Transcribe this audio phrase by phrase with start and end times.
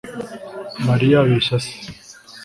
[0.87, 1.73] Mariya abeshya se